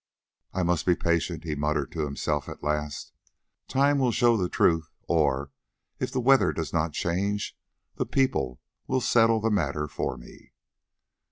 [0.51, 3.11] "I must be patient," he muttered to himself at last;
[3.67, 5.51] "time will show the truth, or,
[5.99, 7.55] if the weather does not change,
[7.97, 10.53] the people will settle the matter for me."